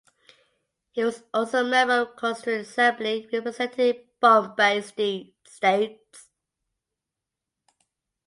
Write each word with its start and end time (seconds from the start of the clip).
He 0.93 1.03
was 1.03 1.21
also 1.31 1.63
member 1.63 1.93
of 1.93 2.15
constituent 2.15 2.61
assembly 2.65 3.29
representing 3.31 4.01
Bombay 4.19 4.81
States. 5.43 6.31